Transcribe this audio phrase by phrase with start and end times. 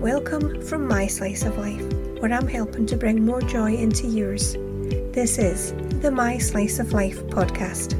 [0.00, 1.84] Welcome from my slice of life,
[2.22, 4.54] where I'm helping to bring more joy into yours.
[5.12, 7.92] This is the My Slice of Life podcast.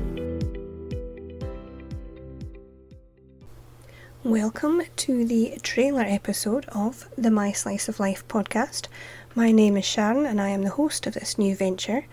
[4.25, 8.89] Welcome to the trailer episode of the My Slice of Life podcast.
[9.35, 12.07] My name is Sharon and I am the host of this new venture.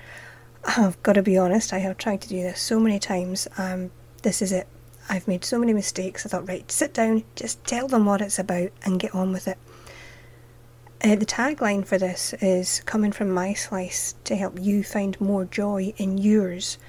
[0.65, 3.47] I've got to be honest, I have tried to do this so many times.
[3.57, 3.91] Um,
[4.21, 4.67] this is it.
[5.09, 6.25] I've made so many mistakes.
[6.25, 9.47] I thought, right, sit down, just tell them what it's about and get on with
[9.47, 9.57] it.
[11.04, 15.46] Uh, the tagline for this is coming from my slice to help you find more
[15.46, 16.79] joy in yours.